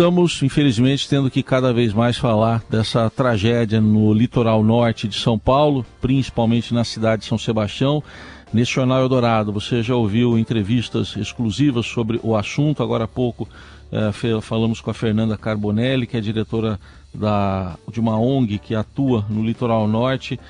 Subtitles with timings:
[0.00, 5.38] estamos, infelizmente, tendo que cada vez mais falar dessa tragédia no litoral norte de São
[5.38, 8.02] Paulo, principalmente na cidade de São Sebastião.
[8.50, 12.82] Neste Jornal Eldorado, você já ouviu entrevistas exclusivas sobre o assunto.
[12.82, 13.46] Agora há pouco
[13.92, 14.10] eh,
[14.40, 16.80] falamos com a Fernanda Carbonelli, que é diretora
[17.12, 20.40] da, de uma ONG que atua no litoral norte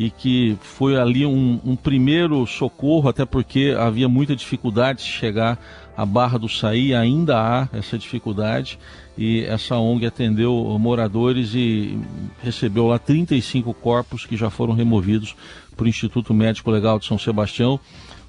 [0.00, 5.58] e que foi ali um, um, primeiro socorro, até porque havia muita dificuldade de chegar
[5.94, 8.78] à Barra do Saí, ainda há essa dificuldade,
[9.18, 12.00] e essa ONG atendeu moradores e
[12.42, 15.36] recebeu lá 35 corpos que já foram removidos
[15.76, 17.78] para o Instituto Médico Legal de São Sebastião.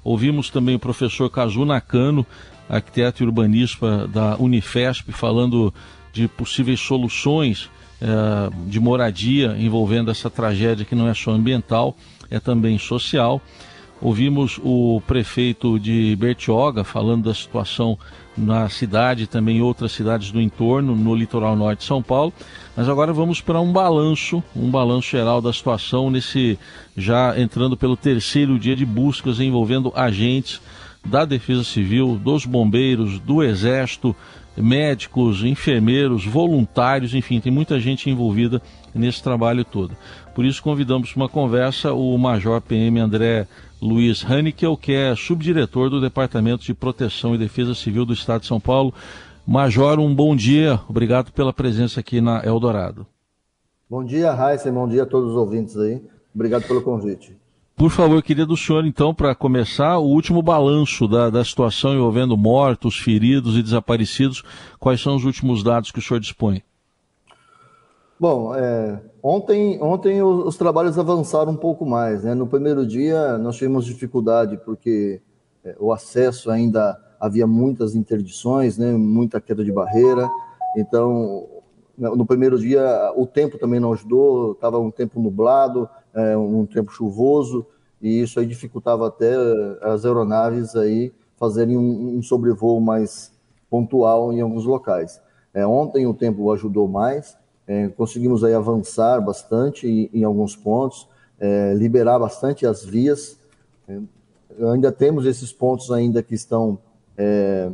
[0.04, 2.26] Ouvimos também o professor Kazu Nakano,
[2.68, 5.72] arquiteto e urbanista da Unifesp, falando
[6.12, 7.70] de possíveis soluções
[8.04, 11.96] eh, de moradia envolvendo essa tragédia que não é só ambiental,
[12.28, 13.40] é também social.
[14.00, 17.96] Ouvimos o prefeito de Bertioga falando da situação
[18.36, 22.32] na cidade também em outras cidades do entorno, no litoral norte de São Paulo.
[22.76, 26.58] Mas agora vamos para um balanço, um balanço geral da situação nesse
[26.96, 30.60] já entrando pelo terceiro dia de buscas envolvendo agentes
[31.04, 34.16] da Defesa Civil, dos bombeiros, do Exército,
[34.56, 38.60] médicos, enfermeiros, voluntários, enfim, tem muita gente envolvida
[38.94, 39.96] nesse trabalho todo.
[40.34, 43.46] Por isso convidamos para uma conversa o Major PM André
[43.80, 48.46] Luiz Hanickel, que é subdiretor do Departamento de Proteção e Defesa Civil do Estado de
[48.46, 48.94] São Paulo.
[49.46, 53.06] Major, um bom dia, obrigado pela presença aqui na Eldorado.
[53.90, 56.00] Bom dia, Raíssa, bom dia a todos os ouvintes aí.
[56.34, 57.36] Obrigado pelo convite.
[57.82, 62.36] Por favor, queria do senhor, então, para começar, o último balanço da, da situação envolvendo
[62.36, 64.44] mortos, feridos e desaparecidos.
[64.78, 66.62] Quais são os últimos dados que o senhor dispõe?
[68.20, 72.22] Bom, é, ontem, ontem os, os, trabalhos avançaram um pouco mais.
[72.22, 72.36] Né?
[72.36, 75.20] No primeiro dia, nós tivemos dificuldade porque
[75.64, 78.92] é, o acesso ainda havia muitas interdições, né?
[78.92, 80.30] muita queda de barreira.
[80.76, 81.48] Então,
[81.98, 86.92] no primeiro dia, o tempo também não ajudou, estava um tempo nublado, é, um tempo
[86.92, 87.66] chuvoso,
[88.00, 89.32] e isso aí dificultava até
[89.80, 93.32] as aeronaves aí fazerem um, um sobrevoo mais
[93.70, 95.20] pontual em alguns locais.
[95.54, 97.36] É, ontem o tempo ajudou mais,
[97.66, 101.08] é, conseguimos aí avançar bastante em, em alguns pontos,
[101.38, 103.38] é, liberar bastante as vias.
[103.88, 103.98] É,
[104.72, 106.78] ainda temos esses pontos ainda que estão
[107.16, 107.70] é,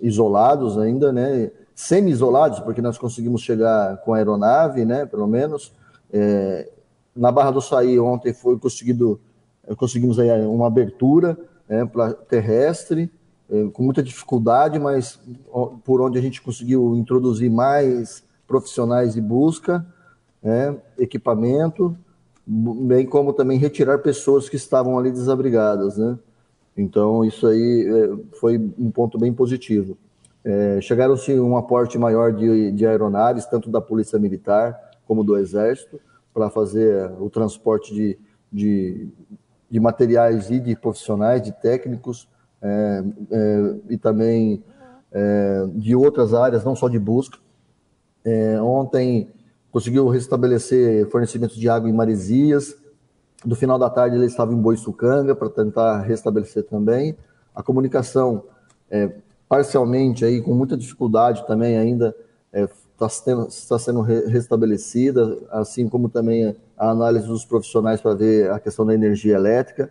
[0.00, 1.50] isolados ainda, né?
[1.74, 5.06] Semi-isolados, porque nós conseguimos chegar com a aeronave, né?
[5.06, 5.72] Pelo menos.
[6.12, 6.68] É,
[7.14, 9.20] na Barra do Saí ontem foi conseguido,
[9.76, 11.38] conseguimos aí uma abertura
[11.68, 11.88] né,
[12.28, 13.10] terrestre,
[13.50, 15.20] é, com muita dificuldade, mas
[15.84, 19.86] por onde a gente conseguiu introduzir mais profissionais de busca,
[20.42, 21.96] né, equipamento,
[22.46, 26.18] bem como também retirar pessoas que estavam ali desabrigadas, né?
[26.76, 27.86] Então isso aí
[28.38, 29.96] foi um ponto bem positivo.
[30.44, 35.98] É, Chegaram-se um aporte maior de, de aeronaves, tanto da Polícia Militar como do Exército,
[36.34, 38.18] para fazer o transporte de,
[38.52, 39.08] de,
[39.70, 42.28] de, materiais e de profissionais, de técnicos,
[42.60, 44.64] é, é, e também
[45.12, 47.38] é, de outras áreas, não só de busca.
[48.62, 49.28] Ontem
[49.70, 52.74] conseguiu restabelecer fornecimento de água em Maresias.
[53.44, 57.14] Do final da tarde ele estava em Boiçucanga para tentar restabelecer também.
[57.54, 58.44] A comunicação,
[59.46, 62.16] parcialmente aí com muita dificuldade também ainda
[62.94, 68.58] está sendo, está sendo restabelecida, assim como também a análise dos profissionais para ver a
[68.58, 69.90] questão da energia elétrica.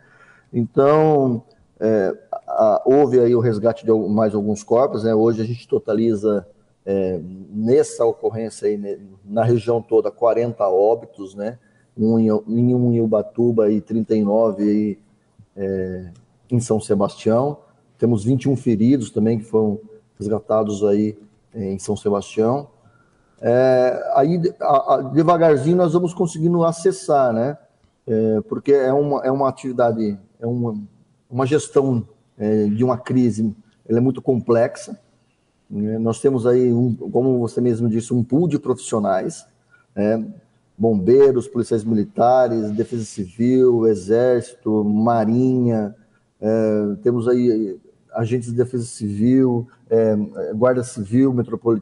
[0.51, 1.43] Então,
[1.79, 2.15] é,
[2.47, 5.13] a, houve aí o resgate de mais alguns corpos, né?
[5.13, 6.47] hoje a gente totaliza
[6.85, 7.19] é,
[7.49, 11.59] nessa ocorrência aí, né, na região toda 40 óbitos, né?
[11.97, 14.99] um em, um em Ubatuba e 39 aí,
[15.55, 16.09] é,
[16.49, 17.57] em São Sebastião.
[17.97, 19.79] Temos 21 feridos também que foram
[20.17, 21.17] resgatados aí
[21.53, 22.67] em São Sebastião.
[23.45, 27.57] É, aí, a, a, devagarzinho, nós vamos conseguindo acessar, né?
[28.07, 30.81] É, porque é uma, é uma atividade, é uma,
[31.29, 33.53] uma gestão é, de uma crise,
[33.87, 34.97] ela é muito complexa.
[35.69, 35.97] Né?
[35.97, 39.45] Nós temos aí, um, como você mesmo disse, um pool de profissionais,
[39.93, 40.25] né?
[40.77, 45.93] bombeiros, policiais militares, defesa civil, exército, marinha,
[46.39, 47.77] é, temos aí
[48.13, 50.15] agentes de defesa civil, é,
[50.53, 51.33] guarda civil,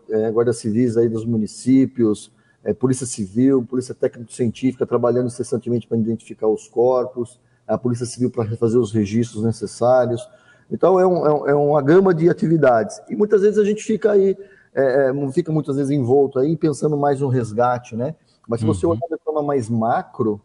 [0.10, 2.32] é, guarda civis aí dos municípios,
[2.64, 8.56] é, polícia civil, polícia técnico-científica trabalhando incessantemente para identificar os corpos, a polícia civil para
[8.58, 10.28] fazer os registros necessários.
[10.70, 14.12] Então é, um, é, é uma gama de atividades e muitas vezes a gente fica
[14.12, 14.38] aí,
[14.74, 18.16] é, é, fica muitas vezes envolto aí pensando mais no resgate, né?
[18.48, 18.94] Mas se você uhum.
[18.94, 20.42] olhar de forma mais macro,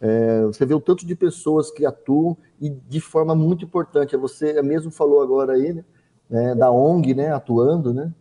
[0.00, 4.16] é, você vê o tanto de pessoas que atuam e de forma muito importante.
[4.16, 5.84] Você mesmo falou agora aí, né,
[6.28, 8.12] né, da ONG, né, atuando, né?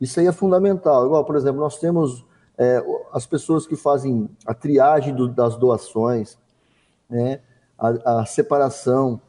[0.00, 1.04] Isso aí é fundamental.
[1.04, 2.24] Igual, por exemplo, nós temos
[2.56, 6.38] é, as pessoas que fazem a triagem do, das doações,
[7.08, 7.40] né,
[7.78, 9.20] a, a separação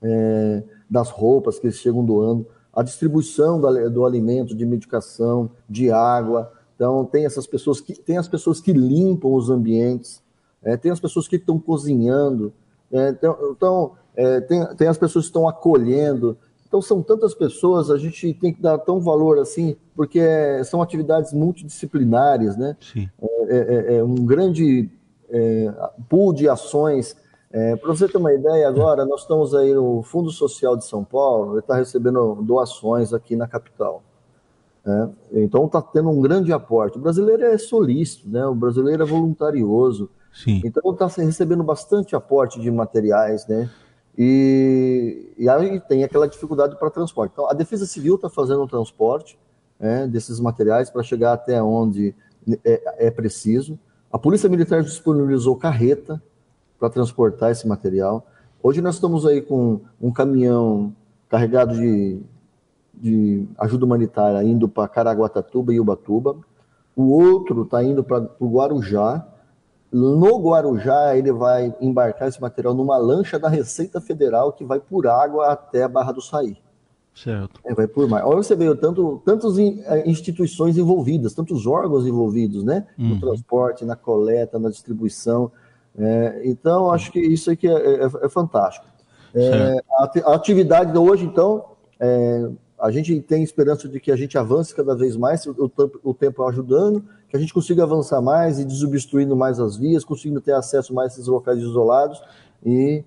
[0.00, 5.90] é, das roupas que eles chegam doando, a distribuição do, do alimento, de medicação, de
[5.90, 6.52] água.
[6.74, 10.23] Então, tem essas pessoas que tem as pessoas que limpam os ambientes,
[10.64, 12.52] é, tem as pessoas que estão cozinhando,
[12.90, 13.16] é,
[13.50, 16.36] então, é, tem, tem as pessoas que estão acolhendo.
[16.66, 20.82] Então, são tantas pessoas, a gente tem que dar tão valor assim, porque é, são
[20.82, 22.76] atividades multidisciplinares, né?
[22.80, 23.08] Sim.
[23.48, 24.90] É, é, é um grande
[26.08, 27.16] pool de ações.
[27.50, 31.52] Para você ter uma ideia, agora nós estamos aí no Fundo Social de São Paulo,
[31.52, 34.02] ele está recebendo doações aqui na capital.
[34.86, 35.08] É,
[35.42, 36.98] então está tendo um grande aporte.
[36.98, 38.46] O brasileiro é solícito, né?
[38.46, 40.10] o brasileiro é voluntarioso.
[40.34, 40.60] Sim.
[40.64, 43.70] Então está recebendo bastante aporte de materiais, né?
[44.18, 47.32] E, e aí tem aquela dificuldade para transporte.
[47.32, 49.38] Então a Defesa Civil está fazendo o transporte
[49.78, 52.14] né, desses materiais para chegar até onde
[52.64, 53.78] é, é, preciso.
[54.12, 56.22] A Polícia Militar disponibilizou carreta
[56.78, 58.26] para transportar esse material.
[58.62, 60.94] Hoje nós estamos aí com um caminhão
[61.28, 62.20] carregado de,
[62.94, 66.36] de ajuda humanitária indo para Caraguatatuba e Ubatuba.
[66.94, 69.26] O outro está indo para o Guarujá,
[69.94, 75.06] no Guarujá, ele vai embarcar esse material numa lancha da Receita Federal que vai por
[75.06, 76.56] água até a Barra do Saí.
[77.14, 77.60] Certo.
[77.64, 78.26] É, vai por mar.
[78.26, 82.84] Olha, você vê tanto, tantas eh, instituições envolvidas, tantos órgãos envolvidos, né?
[82.98, 83.10] Uhum.
[83.10, 85.52] No transporte, na coleta, na distribuição.
[85.96, 88.86] É, então, acho que isso aqui é, é, é fantástico.
[89.32, 89.80] É,
[90.26, 91.66] a, atividade de hoje, então,
[92.00, 92.50] é,
[92.84, 95.72] a gente tem esperança de que a gente avance cada vez mais, o,
[96.02, 100.38] o, tempo ajudando, que a gente consiga avançar mais e desobstruindo mais as vias, conseguindo
[100.38, 102.20] ter acesso mais a esses locais isolados
[102.62, 103.02] e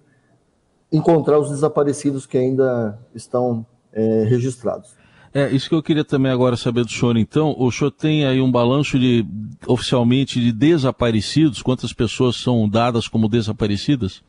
[0.92, 3.64] encontrar os desaparecidos que ainda estão
[3.94, 4.96] é, registrados.
[5.32, 7.54] É, isso que eu queria também agora saber do senhor, então.
[7.56, 9.24] O senhor tem aí um balanço de,
[9.68, 11.62] oficialmente, de desaparecidos?
[11.62, 14.24] Quantas pessoas são dadas como desaparecidas?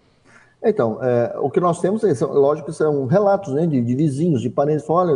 [0.63, 4.51] Então, é, o que nós temos, é, lógico, são relatos né, de, de, vizinhos, de
[4.51, 4.89] parentes.
[4.89, 5.15] Olha,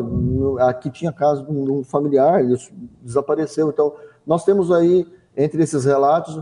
[0.68, 2.56] aqui tinha caso de um familiar, ele
[3.02, 3.68] desapareceu.
[3.68, 3.92] Então,
[4.26, 5.06] nós temos aí,
[5.36, 6.40] entre esses relatos,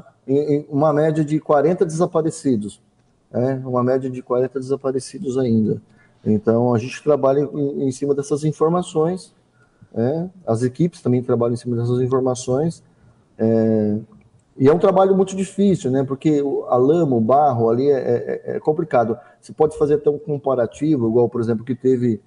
[0.69, 2.81] uma média de 40 desaparecidos.
[3.33, 5.81] É, uma média de 40 desaparecidos ainda.
[6.25, 9.35] Então, a gente trabalha em, em cima dessas informações,
[9.95, 12.83] é, as equipes também trabalham em cima dessas informações,
[13.39, 13.99] é,
[14.59, 16.05] e é um trabalho muito difícil, né?
[16.05, 19.19] Porque a lama, o barro ali é, é, é complicado.
[19.41, 22.21] Você pode fazer um comparativo, igual, por exemplo, que teve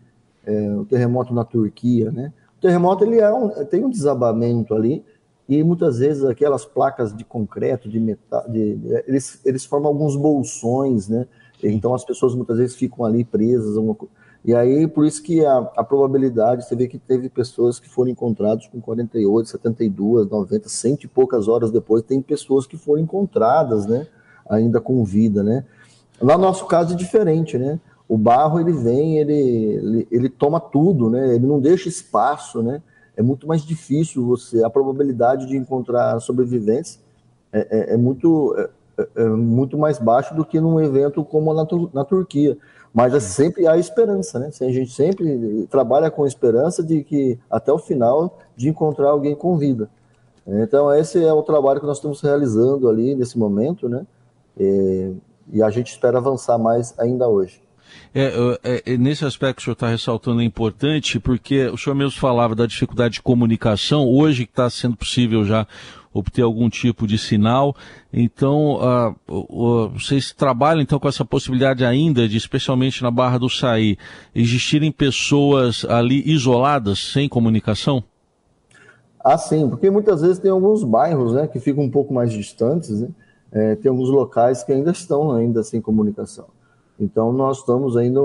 [0.45, 2.33] é, o terremoto na Turquia, né?
[2.57, 5.03] O terremoto ele é um, tem um desabamento ali,
[5.47, 11.09] e muitas vezes aquelas placas de concreto, de metal, de, eles, eles formam alguns bolsões,
[11.09, 11.27] né?
[11.61, 13.75] Então as pessoas muitas vezes ficam ali presas.
[13.75, 13.95] Uma,
[14.45, 18.11] e aí, por isso que a, a, probabilidade, você vê que teve pessoas que foram
[18.11, 23.85] encontradas com 48, 72, 90, cento e poucas horas depois, tem pessoas que foram encontradas,
[23.85, 24.07] né?
[24.49, 25.63] Ainda com vida, né?
[26.21, 27.79] No nosso caso é diferente, né?
[28.07, 31.35] O barro, ele vem, ele, ele, ele toma tudo, né?
[31.35, 32.81] Ele não deixa espaço, né?
[33.15, 36.99] é muito mais difícil você, a probabilidade de encontrar sobreviventes
[37.51, 41.53] é, é, é muito, é, é, é muito mais baixo do que num evento como
[41.53, 42.57] na, na Turquia.
[42.93, 44.51] Mas é sempre há esperança, né?
[44.61, 49.57] A gente sempre trabalha com esperança de que até o final de encontrar alguém com
[49.57, 49.89] vida.
[50.45, 54.05] Então esse é o trabalho que nós estamos realizando ali nesse momento, né?
[54.59, 55.11] E,
[55.51, 57.63] e a gente espera avançar mais ainda hoje.
[58.13, 58.31] É,
[58.63, 62.19] é, é, nesse aspecto que o senhor está ressaltando é importante, porque o senhor mesmo
[62.19, 65.67] falava da dificuldade de comunicação, hoje está sendo possível já
[66.13, 67.75] obter algum tipo de sinal.
[68.11, 73.49] Então, uh, uh, vocês trabalham então com essa possibilidade ainda de, especialmente na Barra do
[73.49, 73.97] Saí,
[74.35, 78.03] existirem pessoas ali isoladas, sem comunicação?
[79.23, 83.01] Ah, sim, porque muitas vezes tem alguns bairros né, que ficam um pouco mais distantes,
[83.01, 83.09] né?
[83.51, 86.47] É, tem alguns locais que ainda estão ainda sem comunicação.
[86.99, 88.19] Então, nós estamos ainda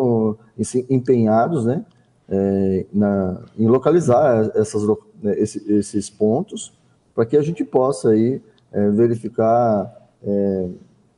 [0.88, 1.85] empenhados né,
[2.28, 4.87] é, na, em localizar essas,
[5.23, 6.73] né, esses pontos
[7.19, 10.69] para que a gente possa aí, é, verificar é,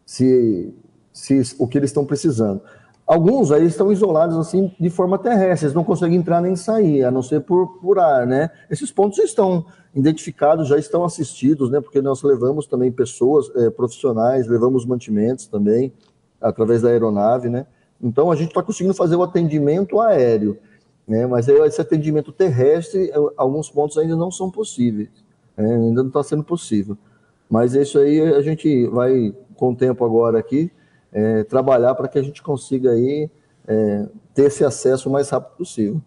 [0.06, 0.72] se,
[1.12, 2.62] se o que eles estão precisando.
[3.06, 7.10] Alguns aí estão isolados assim de forma terrestre, eles não conseguem entrar nem sair, a
[7.10, 8.48] não ser por, por ar, né?
[8.70, 11.82] Esses pontos estão identificados, já estão assistidos, né?
[11.82, 15.92] Porque nós levamos também pessoas é, profissionais, levamos mantimentos também,
[16.40, 17.66] através da aeronave, né?
[18.00, 20.56] Então a gente está conseguindo fazer o atendimento aéreo,
[21.06, 21.26] né?
[21.26, 25.10] Mas esse atendimento terrestre, alguns pontos ainda não são possíveis,
[25.56, 25.74] né?
[25.74, 26.96] ainda não está sendo possível.
[27.48, 30.70] Mas isso aí a gente vai, com o tempo agora aqui,
[31.12, 33.28] é, trabalhar para que a gente consiga aí
[33.66, 36.00] é, ter esse acesso o mais rápido possível.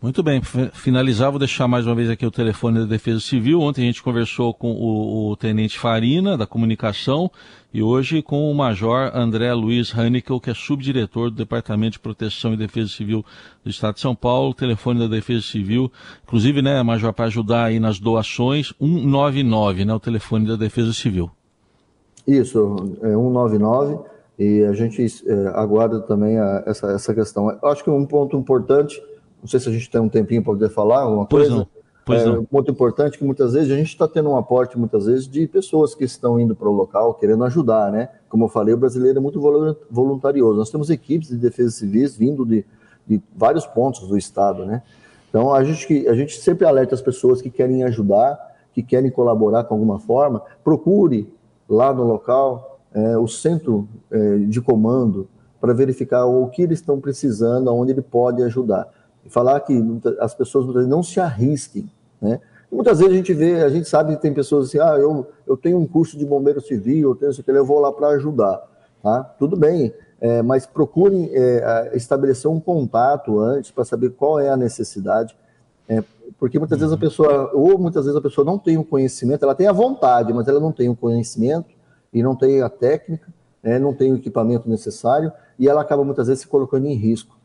[0.00, 0.42] Muito bem,
[0.74, 3.62] finalizar, vou deixar mais uma vez aqui o telefone da Defesa Civil.
[3.62, 7.30] Ontem a gente conversou com o, o Tenente Farina, da Comunicação,
[7.72, 12.52] e hoje com o Major André Luiz Hanickel, que é subdiretor do Departamento de Proteção
[12.52, 13.24] e Defesa Civil
[13.64, 14.52] do Estado de São Paulo.
[14.52, 15.90] Telefone da Defesa Civil,
[16.24, 21.30] inclusive, né, Major, para ajudar aí nas doações, 199, né, o telefone da Defesa Civil.
[22.26, 23.98] Isso, é 199,
[24.38, 27.50] e a gente é, aguarda também a, essa, essa questão.
[27.50, 29.00] Eu acho que um ponto importante
[29.40, 31.60] não sei se a gente tem um tempinho para poder falar alguma pois coisa.
[31.60, 31.76] Não.
[32.06, 32.46] Pois é, não.
[32.50, 35.92] Muito importante que muitas vezes a gente está tendo um aporte, muitas vezes, de pessoas
[35.92, 38.10] que estão indo para o local querendo ajudar, né?
[38.28, 39.40] Como eu falei, o brasileiro é muito
[39.90, 40.56] voluntarioso.
[40.56, 42.64] Nós temos equipes de defesa civis vindo de,
[43.04, 44.84] de vários pontos do estado, né?
[45.28, 48.38] Então a gente, a gente sempre alerta as pessoas que querem ajudar,
[48.72, 51.28] que querem colaborar com alguma forma, procure
[51.68, 55.28] lá no local é, o centro é, de comando
[55.60, 58.88] para verificar o que eles estão precisando, aonde ele pode ajudar
[59.26, 59.82] e falar que
[60.20, 61.90] as pessoas não se arrisquem,
[62.20, 62.40] né?
[62.70, 65.56] muitas vezes a gente vê, a gente sabe que tem pessoas assim, ah, eu, eu
[65.56, 68.62] tenho um curso de bombeiro civil, eu tenho isso que eu vou lá para ajudar,
[69.02, 69.22] tá?
[69.38, 74.56] Tudo bem, é, mas procurem é, estabelecer um contato antes para saber qual é a
[74.56, 75.36] necessidade,
[75.88, 76.02] é,
[76.38, 79.54] porque muitas vezes a pessoa, ou muitas vezes a pessoa não tem o conhecimento, ela
[79.54, 81.74] tem a vontade, mas ela não tem o conhecimento
[82.12, 86.26] e não tem a técnica, né, não tem o equipamento necessário e ela acaba muitas
[86.26, 87.35] vezes se colocando em risco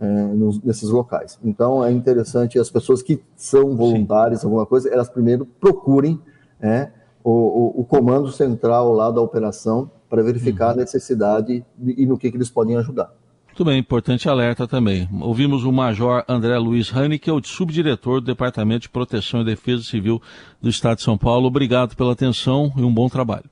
[0.00, 1.38] é, nos, nesses locais.
[1.44, 4.46] Então é interessante as pessoas que são voluntárias, Sim.
[4.46, 6.18] alguma coisa, elas primeiro procurem
[6.60, 6.90] é,
[7.22, 10.72] o, o, o, comando central lá da operação para verificar uhum.
[10.72, 13.12] a necessidade e no que, que eles podem ajudar.
[13.48, 15.08] Muito bem, importante alerta também.
[15.20, 20.22] Ouvimos o Major André Luiz Haneke, subdiretor do Departamento de Proteção e Defesa Civil
[20.62, 21.46] do Estado de São Paulo.
[21.46, 23.44] Obrigado pela atenção e um bom trabalho.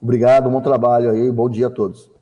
[0.00, 2.15] Obrigado, bom trabalho aí, bom dia a todos.